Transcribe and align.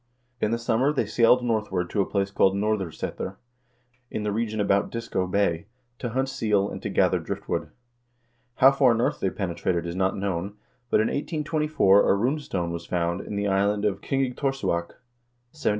In 0.39 0.49
the 0.49 0.57
summer 0.57 0.91
they 0.91 1.05
sailed 1.05 1.43
northward 1.45 1.87
to 1.91 2.01
a 2.01 2.07
place 2.07 2.31
called 2.31 2.55
Nor'Srsetur, 2.55 3.35
in 4.09 4.23
the 4.23 4.31
region 4.31 4.59
about 4.59 4.89
Disco 4.89 5.27
Bay, 5.27 5.67
to 5.99 6.09
hunt 6.09 6.27
seal, 6.27 6.71
and 6.71 6.81
to 6.81 6.89
gather 6.89 7.19
driftwood. 7.19 7.69
How 8.55 8.71
far 8.71 8.95
north 8.95 9.19
they 9.19 9.29
penetrated 9.29 9.85
is 9.85 9.95
not 9.95 10.17
known, 10.17 10.55
but 10.89 11.01
in 11.01 11.07
1824 11.09 12.09
a 12.09 12.15
rune 12.15 12.39
stone 12.39 12.71
was 12.71 12.87
found 12.87 13.21
in 13.21 13.35
the 13.35 13.45
island 13.47 13.85
of 13.85 14.01
Kingigtorsuak, 14.01 14.93
72° 14.93 14.93
55' 14.93 14.97
20" 14.97 14.97
N. 15.65 15.69